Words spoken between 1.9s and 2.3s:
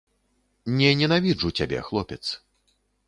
хлопец.